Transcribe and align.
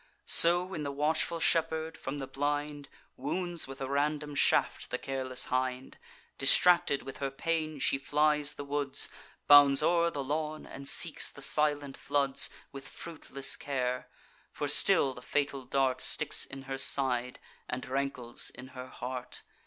So 0.25 0.65
when 0.65 0.81
the 0.81 0.91
watchful 0.91 1.39
shepherd, 1.39 1.95
from 1.95 2.17
the 2.17 2.25
blind, 2.25 2.89
Wounds 3.17 3.67
with 3.67 3.79
a 3.81 3.87
random 3.87 4.33
shaft 4.33 4.89
the 4.89 4.97
careless 4.97 5.45
hind, 5.53 5.99
Distracted 6.39 7.03
with 7.03 7.17
her 7.17 7.29
pain 7.29 7.77
she 7.77 7.99
flies 7.99 8.55
the 8.55 8.63
woods, 8.63 9.09
Bounds 9.47 9.83
o'er 9.83 10.09
the 10.09 10.23
lawn, 10.23 10.65
and 10.65 10.89
seeks 10.89 11.29
the 11.29 11.43
silent 11.43 11.97
floods, 11.97 12.49
With 12.71 12.87
fruitless 12.87 13.55
care; 13.55 14.09
for 14.51 14.67
still 14.67 15.13
the 15.13 15.21
fatal 15.21 15.65
dart 15.65 16.01
Sticks 16.01 16.45
in 16.45 16.63
her 16.63 16.79
side, 16.79 17.39
and 17.69 17.87
rankles 17.87 18.49
in 18.49 18.69
her 18.69 18.87
heart. 18.87 19.43